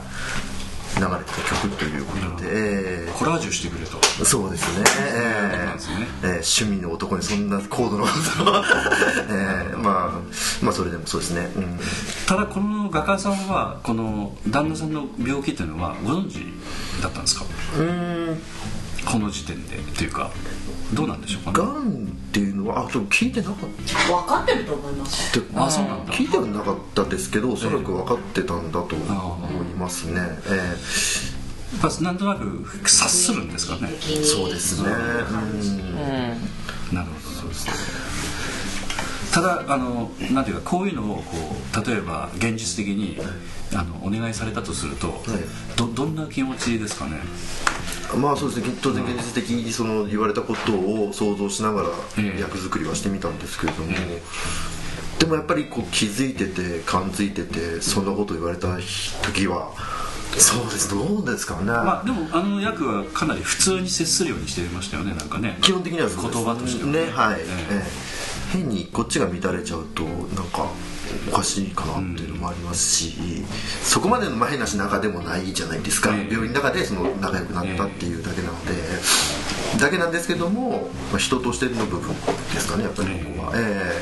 [0.98, 4.00] 流れてた曲ということで、えーコラージュしてくれと。
[4.26, 6.08] そうですね、えーね。
[6.24, 8.10] えー趣味の男にそんな高度なこ
[8.46, 8.64] とは、
[9.30, 11.80] えーまあ、まあそれでもそうですね、うん、
[12.26, 16.36] ただこの画家さんはこの旦那さんの病気っていうのはご存知
[17.02, 17.46] だったんですか？
[17.78, 18.42] うーん。
[19.06, 20.30] この時点でっていうか
[20.94, 21.58] どうなんでしょうかね。
[21.58, 21.82] がんっ
[22.32, 23.68] ていうのはあでも聞いてなかった。
[24.14, 25.40] 分かってると思います。
[25.40, 26.14] ってあそうなんだ。
[26.14, 30.76] 聞いてはなかったですけどおそらく分かってたんだと思いますね、え
[31.82, 33.90] やっぱなんとなく察するんですかね。
[33.90, 34.96] ーそうですね、うん。
[36.96, 37.36] なるほど。
[37.42, 37.74] そうですね。
[39.32, 41.24] ただあのなんていうかこういうのをこ
[41.84, 43.20] う例えば現実的に
[43.76, 45.22] あのお願いされたとすると、
[45.76, 47.20] どどんな気持ちですかね
[48.18, 53.92] まあそうですね当然現実的にその言われたことを想像しながらええ役作りはしてみたんですけれども、
[55.20, 58.78] でもやっぱりこう気づいてて感づいててそんなこと言われた
[59.22, 59.72] 時は
[60.38, 65.58] そうですどうですかね、まあでもあの役はかなり普通に接するようにしてましたよねなんかね。
[65.62, 66.38] 基本的にはそうです。
[66.38, 67.48] 言葉としてはねはい、ええ。
[67.48, 68.20] ええ。
[68.54, 70.68] 変にこっちが乱れちゃうとなんか
[71.30, 73.14] おかしいかなっていうのもありますし、
[73.84, 76.32] そこまでのまあ変なし仲でもないじゃないですか、ええ。
[76.32, 78.74] 病院の中でその仲良くなったっていうだけなので、
[79.80, 82.16] だけなんですけども、まあ、人としての部分
[82.54, 84.02] ですかねやっぱりここは、え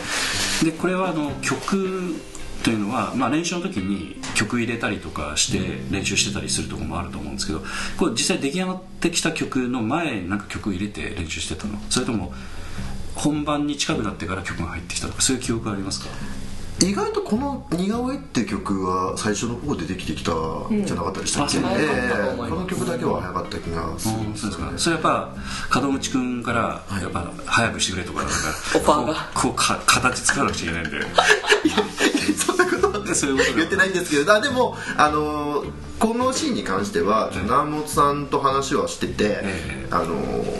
[0.65, 2.15] でこれはあの曲
[2.63, 7.61] というのは、まあ、練習の時に曲入れたりとかして練習してたりするところもあると思うんですけど
[7.97, 11.79] これ実際出来上がってきた曲の前になんか曲入れて練習してたの？
[11.89, 12.33] それとも
[13.15, 16.07] 本番に近くなってから曲が入ってきたとかそういう記憶ありますか？
[16.11, 16.36] え
[16.79, 20.31] 意外とこの「似顔絵」って曲は最初の方でできてきた
[20.85, 22.37] じゃなかったでしたっけ、うん。
[22.37, 25.33] この曲だけは早かった気がするうんそうですかそれやっぱ
[25.81, 28.35] 門口君からやっぱ早くしてくれとかなんか
[28.75, 29.29] オファーが？
[29.33, 31.01] こうか形作らなくちゃいけないんで
[32.37, 34.33] そんなことはそういうこと言ってないんですけど。
[34.35, 39.87] あでもあのーこのシーンに関しては南本さんと話はしてて、ええ。
[39.89, 40.57] あのー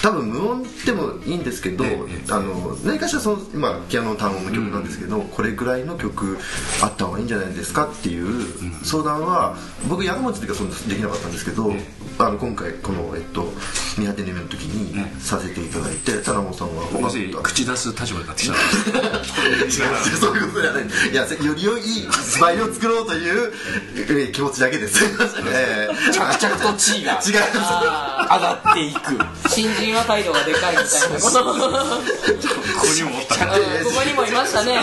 [0.00, 2.22] 多分無音でもいいんですけど、ええ。
[2.30, 6.38] あの何かしらその今ピアノの単音の曲なんですけど、これぐらいの曲
[6.82, 8.46] あった方がいいんじゃないですかっていう
[8.84, 9.56] 相談は
[9.88, 11.72] 僕山持ちの時はそんなできなかったんですけど、
[12.18, 13.52] あの今回このえっと
[13.98, 15.20] 「見果て夢」の時にええ。
[15.20, 18.54] させていただいて田中さんは口出す立場になってきた。
[20.20, 20.84] そういうことじゃない。
[21.12, 21.82] いやより良い
[22.30, 23.52] 芝居を作ろうという
[23.96, 25.04] えー気持ちだけです、
[25.46, 27.28] えー着々と地位が違います。
[27.28, 29.18] 上がっていく。
[29.48, 31.44] 新人は態度がでかいみたいなこと。
[31.44, 33.52] ここにもおったこ
[33.94, 34.78] こにもいましたね。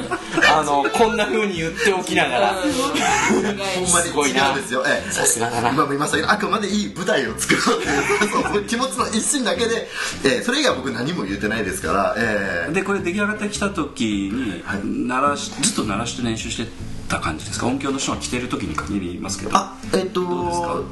[0.52, 2.54] あのこんな風に言っておきながら。
[2.54, 4.12] ほんまにす。
[4.12, 4.48] ごいな。
[4.48, 5.70] 違うんでさすがだな。
[5.70, 9.88] 今も言いましたけどあくまでいい舞台を作ろうという気持ちの一心だけで、
[10.24, 12.72] ええそれ以外は僕何も言ってないですから、ええ。
[12.72, 14.62] でこれ出来上がってきた時に、
[15.06, 16.68] 鳴らしずっと鳴らして練習して
[17.10, 17.66] た感じですか？
[17.66, 19.50] 音響の人が来てる時に限りますけど。
[19.54, 20.84] あえっ、とど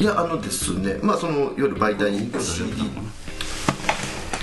[0.00, 2.30] いやあのですねまあその夜媒体に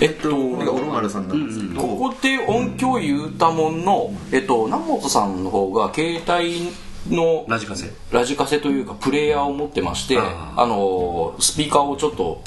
[0.01, 6.69] えっとこれがオロマルさんなんですけど、ここで音響言うたもんの、えっと、南本さんの方が携帯
[7.13, 7.91] のラジカセ。
[8.11, 12.41] ラジカセというかプレイヤーを持ってましてあのスピーカーをちょっと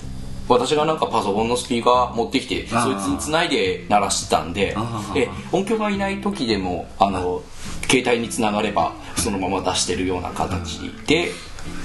[0.49, 4.75] 私がなんかパソコンのスピーカー持ってきてそいつにつないで鳴らしてたんで
[5.15, 7.43] え音響がいない時でもあの
[7.89, 11.31] 携帯につながればそのまま出してるような形で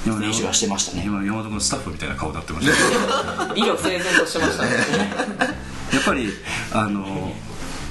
[0.05, 1.03] 今練習はしてましたね。
[1.05, 4.71] 今山本君スタッフみたいな顔になってましたけど色整然としてましたね
[5.93, 6.29] やっぱり
[6.73, 7.33] あの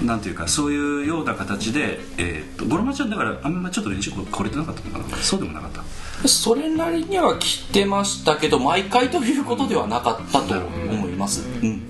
[0.03, 5.17] なんていうかそういうような形で、えー、とゴロマちゃんだからあんまちょっと練習これてなかったのかな。
[5.23, 6.29] そうでもなかった。
[6.29, 11.86] それなりには来てましたけど毎回ということではなかったと思います、うん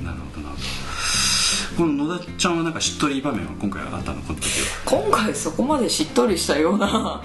[1.77, 5.01] この野田ちゃんはなんかしっとり場面は今回あったのこの時は。
[5.03, 7.23] 今回そこまでしっとりしたような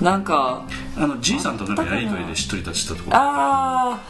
[0.00, 3.10] なんかあのじいさんとなんかやりとりでしっとり立ちしたとこ。
[3.10, 4.00] ろ、あ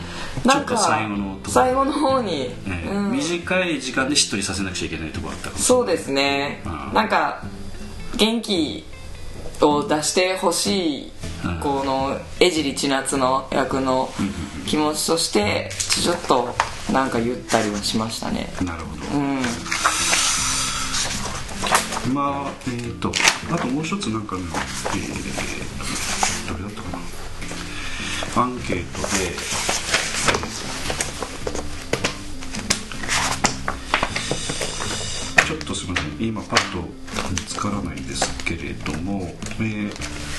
[0.42, 3.12] ーなんか最後の最後の方に、えーうん。
[3.12, 6.62] 短い時間でしっとりさせなくちゃいけないところあったかもそうですね。
[6.64, 6.94] うん。
[6.94, 7.44] なんか
[8.16, 8.84] 元気
[9.60, 11.12] を出してほしい
[11.44, 11.60] うん。
[11.60, 14.08] この江尻千夏の役の
[14.66, 15.70] 気持ちとして
[16.02, 16.54] ちょっと
[16.92, 18.52] なんか言ったりはしましたね。
[18.62, 19.02] なるほど。
[19.18, 19.42] うん。
[22.14, 23.12] まあえー、と
[23.50, 24.42] あともう一つなんかね、
[24.94, 26.88] えー、どれだったか
[28.36, 28.42] な。
[28.42, 29.34] アンケートで
[35.46, 36.28] ちょっとすみません。
[36.28, 36.88] 今パッと
[37.30, 39.92] 見つからないんですけれども、えー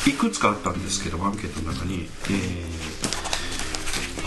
[0.09, 2.87] いくつかあったんですけどアンケートの中に、えー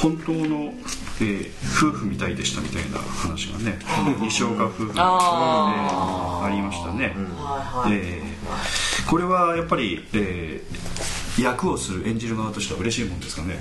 [0.00, 0.72] 本当の、
[1.20, 3.78] えー夫婦みたいでしたみたいな話がね
[4.20, 7.98] 西岡夫婦ああありましたね、はいはい。
[7.98, 8.30] えー
[9.08, 10.80] これはやっぱり、えー
[11.40, 13.60] 役をする演じる側としては嬉しいもんですかね。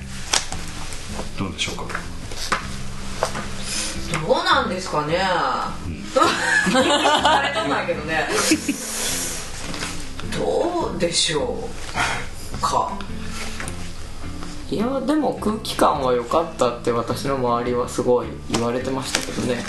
[1.37, 1.85] どうでしょうか。
[4.27, 5.17] どうなんですかね。
[5.21, 5.71] あ
[7.45, 8.27] れとないけどね。
[10.37, 11.69] どうでしょ
[12.53, 12.91] うか
[14.71, 19.63] いやでも空気感は良かったって私の周りはすごい言われてましたけどね。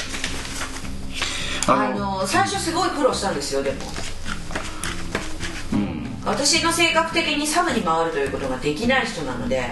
[1.67, 3.77] あの最初すごい苦労したんですよでも、
[6.25, 9.59] 私の性格的にサブに回るということができない人なので。
[9.59, 9.71] はい。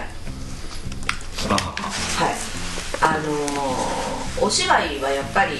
[3.01, 5.55] ああのお芝居はやっぱり。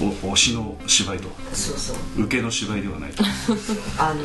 [0.00, 1.28] お推しの芝居と。
[1.52, 2.22] そうそう。
[2.22, 3.24] 受けの芝居ではないと。
[3.98, 4.24] あの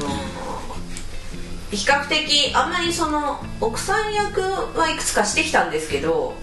[1.75, 6.33] 比較的あんまりその奥さん役はいくつかしてきたんですけど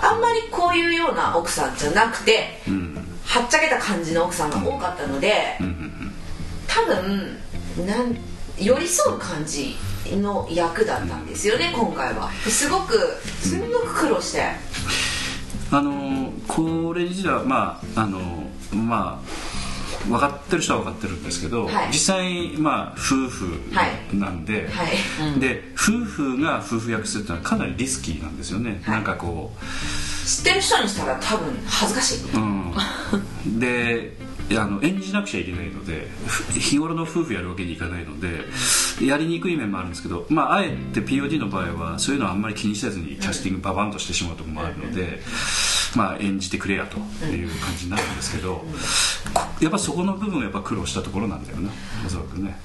[0.00, 6.12] あんまりこういうような奥さんじゃなくて、うんはっちゃけた感じの奥さんが多かったので、うん
[6.66, 7.38] 多分
[7.86, 8.16] なん
[8.58, 9.76] 寄り添う感じ
[10.10, 12.30] の役だったんですよね、今回は。
[12.48, 12.98] すごく
[13.40, 14.42] すごく苦労して、
[15.70, 18.18] あのこれ自体はまああの
[18.72, 19.51] まあ
[20.08, 21.88] 分かってる人は分かってるんですけど、はい。
[21.88, 23.60] 実際まあ夫婦
[24.12, 24.84] なんで、は
[25.36, 25.40] い。
[25.40, 28.94] で夫婦が夫婦役するってのはかなりリスキーなんですよね、はい。
[28.96, 29.52] なんかこ
[30.26, 34.12] 知ってる人にしたら多分恥ずかしい、う、うん、で
[34.58, 38.44] あの演じなくちゃいけないのでふ日頃の夫婦やるわけにいかないので
[39.04, 45.20] やりにくい面もあるんですけど、まあ、あえて POD の場合はそういうのはあんまり気にせずにキャスティングババンとしてしまうところもあるので、
[45.96, 48.66] まあ、演じてくれやという感じになるんですけどこ
[49.60, 51.70] やっぱそこの部分はやっぱ苦労したところなんだよな
[52.06, 52.56] おそらくね。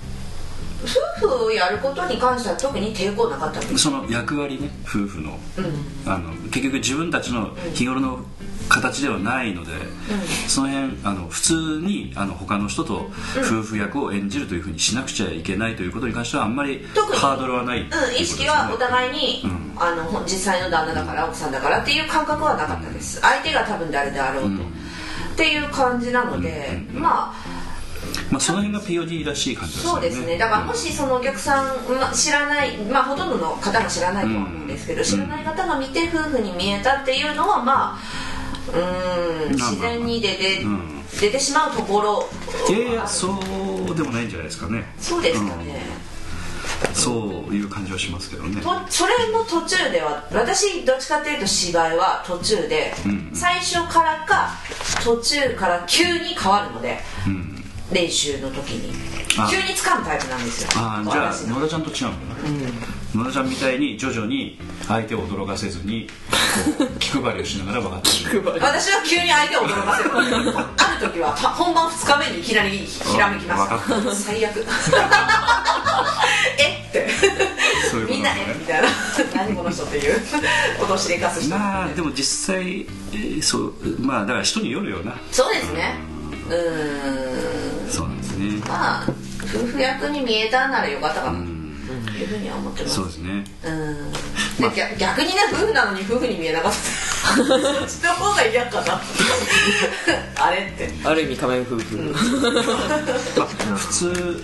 [1.19, 6.12] 夫婦をやることに関しては特に抵抗なかったその役割ね夫婦の,、うん。
[6.12, 8.19] あの結局自分たちの日頃の
[8.69, 9.71] 形ではないので、
[10.47, 19.73] その辺あの普通にあの他の人と夫婦役を演じるというふうにしなくちゃいけないということに関してはあんまりハードルはないっていうん、意識はお互いに、うん。
[19.77, 23.21] あの実際の旦那だから奥さんだからっていう感覚はなかったです。
[23.21, 24.87] 相手が多分誰であろうと、うん
[25.38, 27.34] っていう感じなので、まあ
[28.32, 30.02] まあ、その辺が POD らしい感じですよね。
[30.02, 30.38] そうですね。
[30.39, 38.00] だからもしそのお客さん、まあ、知らないまあほとんどの方が知らないとは思うんですけど、知らない方が見て夫婦に見えたっていうのはまあ
[38.69, 40.97] うーん自然に出て、うん。
[41.21, 42.30] 出てしまうところ
[42.69, 44.84] いやいやそうでもないんじゃないですかね。
[45.00, 45.82] そうですかね、
[46.94, 48.62] そういう感じはしますけどね。
[48.62, 54.50] とそれも途中では私どっちかっていうと芝居は途中で、うん最初からか
[55.04, 57.63] 途中から急に変わるのでうん。
[57.92, 58.92] 練習の時に。
[59.40, 59.48] あ。
[59.50, 60.70] 急に掴むタイプなんですよ。
[60.76, 62.36] ああじゃあ野田ちゃんと違うんだ
[63.16, 66.10] な、野田ちゃんみたいに徐々に相手を驚かせずに
[67.00, 68.60] 気配りをしながら分かってくる。
[68.60, 70.10] 私は急に相手を驚かせる。
[70.58, 74.16] ある時はた本番2日目にいきなりひらめきまわかした。
[74.16, 74.66] 最悪
[76.60, 76.87] え？
[76.89, 77.08] って。
[77.91, 78.56] そういうことみんなえ？
[78.58, 78.87] みたいな。
[79.35, 80.19] 何この人っていう
[80.79, 82.81] 脅しでかす人まあでも実際、
[83.12, 85.15] えーそうまあだから人によるよな。
[85.31, 85.95] そうですね。
[86.50, 87.91] うーん。
[87.91, 88.62] そうなんですね。
[88.67, 89.06] まあ
[89.43, 91.37] 夫婦役に見えたんならよかったかな。
[91.37, 92.95] というふうには思ってます。
[92.95, 93.43] そうですね。
[93.63, 94.12] うん。
[94.12, 96.77] で逆逆にね夫婦なのに夫婦に見えなかった。
[96.77, 97.45] そっ
[97.87, 99.02] ちの方が嫌かな。
[100.39, 100.89] あれって。
[101.04, 101.98] ある意味仮面夫婦、
[103.37, 104.43] まあ、普通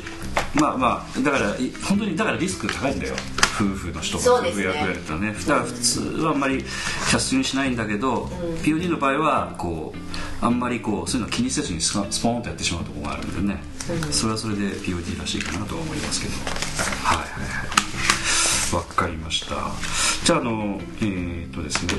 [0.56, 3.16] まあまあだからい本当にだからリスク高いんだよ。
[3.56, 4.52] 夫婦の人がね。
[4.52, 5.34] 婦役やるとね。
[5.34, 8.26] だから普通はあんまりキャにしないんだけど、
[8.64, 13.62] POD の場合はこうあんまりこうそういうの気にせずにスカスポーンとやってしまうところがあるんでね、
[14.12, 16.34] それはそれで POD らしいかなとは思いますけど。
[17.04, 18.76] はいはいはい。
[18.76, 19.56] わかりました。
[20.26, 21.94] じゃああのえー、っとですね。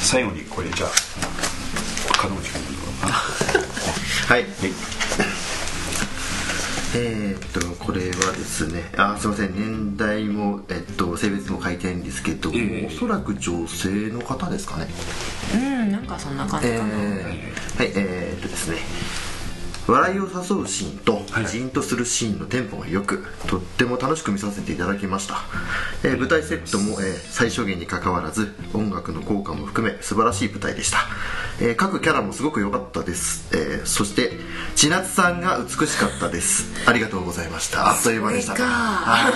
[0.00, 0.90] 最後にこれじゃあ
[2.28, 3.14] 門口君のところかな。
[4.26, 4.46] はい、
[6.96, 9.54] えーっとこれはですねあすいません。
[9.54, 12.86] 年代も、えっと、性別も書いてないんですけど、ええ。
[12.86, 14.86] おそらく女性の方ですかね。
[15.54, 18.76] うんなんかそんな感じえーかな、はいえーっとですね
[19.86, 21.46] 笑いを誘うシーンとはい。
[21.46, 25.42] ジーンとするシーンのテンポがよくとっても楽しく見させていただきました、
[26.02, 30.98] えー舞台セットも、えー最小限にかかわらず音楽の効果も含め素晴らしい舞台でした、
[31.60, 34.32] えー各キャラもすごく良かったです、えーそして
[34.76, 36.66] 千夏さんが美しかったです。
[36.88, 37.90] ありがとうございました。
[37.90, 38.54] あっという間でした。
[38.56, 38.72] それか。
[38.74, 39.32] はい。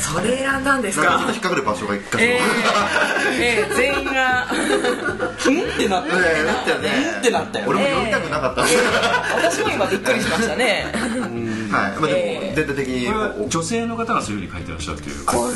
[0.00, 1.06] それ選んだんですか？
[1.06, 4.46] ちょっかと引っかかる場所が一箇所、えー、えー、全員が。
[5.46, 7.10] うんってなったよえーだったよね。
[7.14, 8.62] うんってなったよ俺も読みたくなかった、
[9.36, 11.00] 私も今びっくりしましたねはい。
[11.70, 12.56] まあ、でもえー。
[12.56, 13.06] 全体的に
[13.48, 15.46] 女性の方がそういうふうに書いてらっしゃるというこれは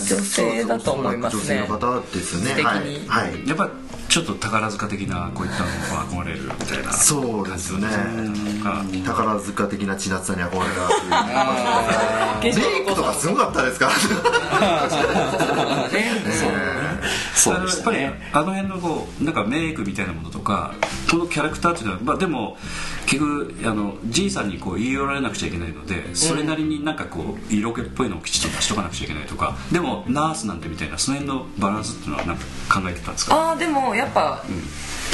[0.00, 1.42] 女性だと思いますね。
[1.42, 2.52] 女性の方ですね。
[2.62, 3.48] はい、はい。
[3.48, 3.70] やっぱ
[4.08, 5.68] ちょっと宝塚的なこういったのを
[6.22, 7.86] 憧れるみたいなそうですね。
[8.64, 10.88] あ宝塚的な千夏さんに憧れた
[12.40, 13.92] というメイクとかすごかったですから
[17.34, 20.74] そうでっぱりねあの辺のこうなんかメイクみたいなものとか
[21.10, 22.56] このキャラクターっていうのは、まあ、でも
[23.06, 33.34] 結局あのじいさんにこう言い寄られなくちゃいけないのでそれなりになんかこう色気っぽいのをきちっと出しとかなくちゃいけないとかでもナースなんてみたいなその辺のバランスっていうのはなんか考えてたんですか？
[33.34, 34.42] ああでもやっぱ、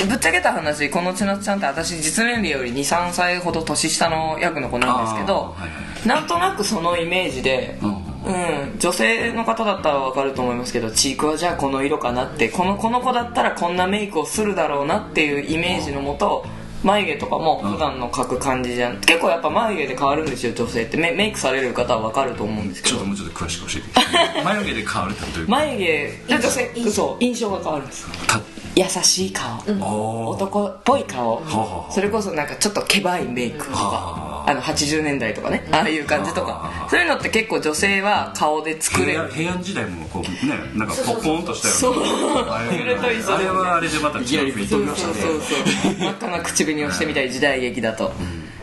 [0.09, 5.67] ぶっちゃけた話この千夏ちゃんって私実年齢より23歳ほど年下の役の子なんですけど、はいは
[6.05, 6.09] い。
[6.09, 12.49] なんとなくそのイメージで、うんうん、女性の方だったら分かると思いますけどチークはじゃあこの色かなって。
[12.49, 16.45] このこの子だったらこんなメイクをするだろうなっていうイメージのもと
[16.85, 19.01] 眉毛とかも普段の描く感じじゃん。
[19.01, 20.97] 結構やっぱ眉毛で変わるんですよ女性って。
[20.97, 22.97] メメイクされる方は分かると思うんですけど。
[22.97, 28.07] ちょっともうちょっと詳しく教えて眉毛で変わるってどういう眉毛で女性そう印象が変わるんです。
[28.27, 28.41] た
[28.79, 30.37] 優しい顔、おー。
[30.37, 31.43] 男っぽい顔、
[31.91, 35.69] それこそなんかちょっとケバいメイクとか、はあの80年代とかね。
[35.73, 36.53] ああいう感じとか。
[36.53, 39.19] はあそういうのって結構女性は顔で作れる。
[39.19, 41.95] 平安平安時代もこうねなんかポッポンとしたそう。
[41.97, 44.25] ようなそれと一緒であれはあれでまた違う
[44.55, 45.95] 雰囲気そうそうそうそう。
[45.99, 48.13] 真っ赤な口紅をしてみたい時代劇だと、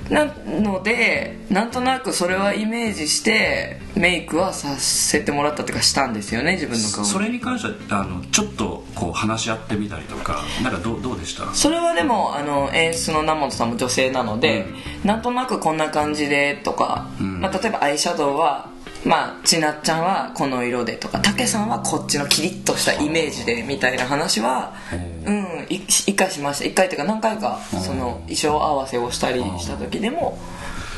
[0.10, 7.02] なのでなんとなくそれはイメージしてメイクはさせてもらったっていうかしたんですよね自分の顔。
[7.04, 11.54] にそれに関してはあのちょっとこう話し合ってみたりとかなんかどうどうでした？
[11.56, 14.66] それはでもあの演出の南本さんも女性なので、
[15.04, 17.42] なんとなくこんな感じでとか、ん。
[17.42, 18.70] まあ、例えばアイシャドウは
[19.06, 24.74] まあ、ちなっちゃんはこの色でとかたけさんはこっちのキリッとしたイメージでみたいな話は
[25.70, 26.66] うんい一回しました。
[26.66, 30.38] 一回っていうか何回かその衣装合わせをしたりした時でも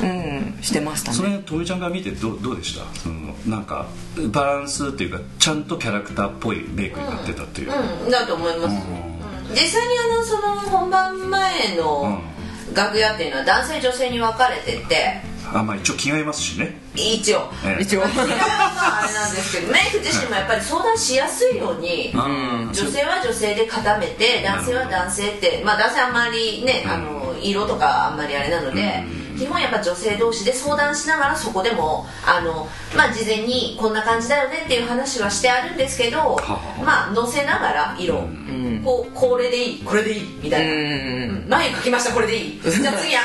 [0.00, 2.84] うんしてましたそねれとみちゃんが見てどうどうでした？
[3.00, 3.86] そのなんか
[4.30, 7.72] バランスっていうかちゃんとキャラクターっぽいメイクになってたっていう、
[8.04, 9.50] うんだと思います、うん。
[9.50, 12.20] 実際にあのその本番前の
[12.74, 15.20] 楽屋っていうのは男性女性に分かれてて。
[15.50, 17.50] あまあ一応着替えますしね一応。
[17.64, 17.82] ええ。
[17.82, 18.00] 一応。
[18.00, 22.72] まあれなんですけどメイク自身もやっぱり相談しやすいようにうん。
[22.72, 29.04] 女性は女性で固めて男性は男性ってまあ男性あんまりねあの色とかあんまりあれなので
[29.38, 38.28] 基本やっぱ女性同士で相談しながらそこでもあのまあ事前にこんな感じだよねっていう話はしてあるんですけどはまあ乗せながら色。
[38.84, 39.84] こうこれでいい。
[39.84, 40.38] これでいい。
[40.42, 40.72] みたいな。
[40.72, 42.60] うん眉描きましたこれでいい。
[42.60, 43.22] じゃあ次は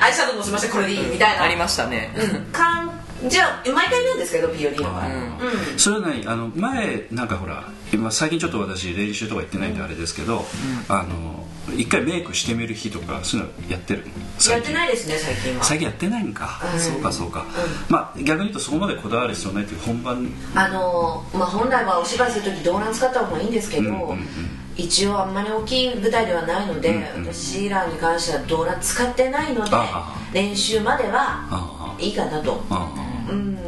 [0.00, 1.00] あアイシャドウのせましたこれでいい。
[1.00, 1.42] みたいな。
[1.42, 2.12] ありましたね。
[2.16, 2.52] うん。
[2.52, 2.93] 感
[3.28, 5.78] じゃあ毎回なんですけど POD の場合うん。
[5.78, 10.44] それは何あの前なんかほら今最近ちょっと私練習とか行ってないんであれですけど、
[10.88, 11.44] あの
[11.76, 14.04] 一回メイクしてみる日とかそういうのやってる？
[14.50, 15.64] やってないですね最近は。
[15.64, 16.80] 最近やってないんか、うん。
[16.80, 17.46] そうかそうか、
[17.88, 20.28] まあ逆に言うとそこまでこだわる必要ないっていう本番。
[20.56, 24.26] あのまあ本来はお芝居する時動乱使った方がいいんですけど、うんうんうん。
[24.76, 32.60] 一応あんまり大きい舞台ではないので、うんうん私らに関しては動乱使ってないのであ練習まではあいいかなと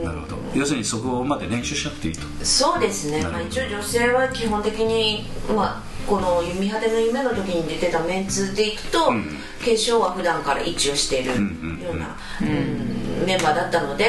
[0.04, 0.36] なるほど。
[0.54, 2.22] 要するにそこまで練習しなくていいと。
[2.42, 9.24] そうですね、まあ、一応女性は基本的に、まあ、この「弓果ての夢」の時に出てたメンツでいくと、うん。
[9.66, 14.06] 化粧は普段から一応しているよんうんうな、うんメンバーだったので、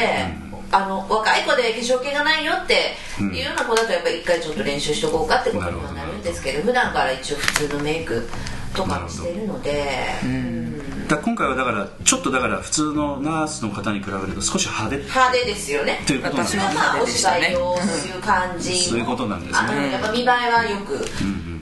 [0.72, 8.28] あの若い子で化粧気がないよっていうような子だとやっぱり一回ちょっと練習しとこうかってことにはなるんですけど普段から一応普通のメイク
[8.76, 9.88] とかもしてるので
[10.24, 10.77] うん
[11.08, 14.98] だ今回はだからちょっとだから普通のナースの方に比べると少し派手。
[14.98, 16.00] っ派手ですよね。
[16.06, 19.92] ていうことなんですね私はまあお芝居をそういう感じそういうことなんですね。
[19.92, 20.96] やっぱ見栄えはよく。
[20.96, 21.57] うんうだところ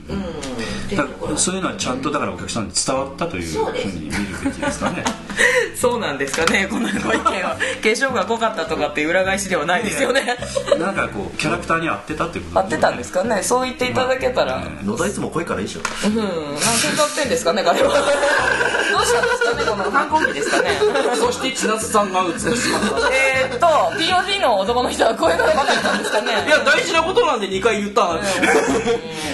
[1.36, 4.12] そういうのはちゃんとだからお客さんに伝わったというふそうに見る
[4.44, 5.04] べきですかね。
[5.76, 7.56] そうなんですかねこのご意見は。
[7.82, 10.36] 化粧が濃かったとかっていう裏返しではないですよね。
[10.78, 13.42] なんかこうキャラクターに合ってたっていうこと合ってたんですかね。
[13.42, 15.80] そう言っていただけたら、野田いつも濃いからいいでしょ。
[16.06, 16.16] うん。
[16.16, 17.88] 何喧嘩売ってんですかね彼は。
[17.88, 20.78] どうしたんですかねこの反抗期ですかね。
[21.18, 23.08] そして千夏さんが美しかった。
[23.12, 26.32] えーっと POD の男の人はこういうのばっかりったんですかね。
[26.46, 28.40] いや大事なことなんで2回言ったんです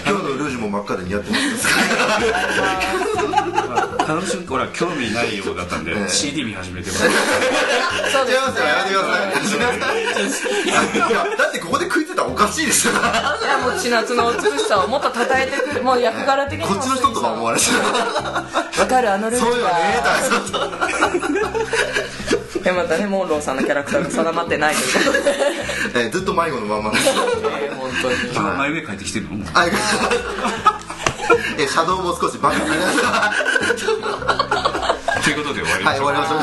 [0.06, 1.68] 今日のも真っ赤で似合ってます。
[4.08, 6.08] 楽しみほら興味ないようだったんで、ええ。
[6.08, 7.08] CD 見始めてもそう
[8.26, 12.94] です違いますよやめてくださいいやだってここで食いついたらおかしいですよ。
[12.94, 19.72] いやもう千夏の美しさをもっと称えてくるもう役柄的にもこっちの人とか思われてるわかるあのルールそうよね
[22.62, 25.06] でまたねモンローさんのキャラクターが定まってないという。
[25.06, 25.34] ことで
[25.94, 28.14] えーずっと迷子のまんまですえー本当に。
[28.34, 29.44] 今眉毛描いてきてるの？
[29.54, 29.64] あ
[31.58, 33.32] えーシャドウも少しバカになりました。
[35.22, 36.40] ということで終わりまはいしょう終わりましょう。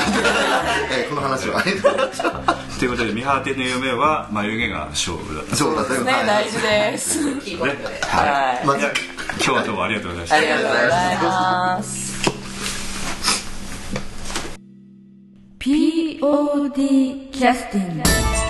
[0.91, 1.59] えーこの話は。
[1.59, 2.29] ありがとうございました
[2.79, 5.55] ということで見果ての夢は眉毛が勝負だった。
[5.55, 5.89] そうだね
[6.25, 8.65] 大事ですキーポイントではい。
[8.65, 8.79] まず。
[8.79, 8.91] いや
[9.35, 10.35] 今日はどうもありがとうございました。
[10.37, 10.85] ありがとうござい
[11.21, 12.08] ます
[15.59, 18.48] POD キャスティング